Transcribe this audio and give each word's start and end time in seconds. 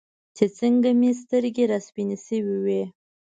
چې 0.35 0.45
څنګه 0.57 0.89
مې 0.99 1.11
سترګې 1.21 1.63
راسپینې 1.71 2.17
شوې 2.25 2.57
وې. 2.65 2.83